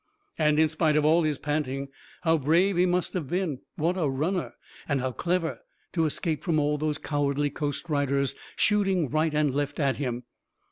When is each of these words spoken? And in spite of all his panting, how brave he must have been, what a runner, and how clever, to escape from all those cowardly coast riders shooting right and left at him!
And 0.39 0.57
in 0.57 0.67
spite 0.67 0.97
of 0.97 1.05
all 1.05 1.21
his 1.21 1.37
panting, 1.37 1.89
how 2.23 2.39
brave 2.39 2.75
he 2.75 2.87
must 2.87 3.13
have 3.13 3.27
been, 3.27 3.59
what 3.75 3.97
a 3.97 4.09
runner, 4.09 4.55
and 4.89 4.99
how 4.99 5.11
clever, 5.11 5.59
to 5.93 6.05
escape 6.05 6.41
from 6.43 6.57
all 6.57 6.79
those 6.79 6.97
cowardly 6.97 7.51
coast 7.51 7.87
riders 7.87 8.33
shooting 8.55 9.09
right 9.11 9.31
and 9.35 9.53
left 9.53 9.79
at 9.79 9.97
him! 9.97 10.23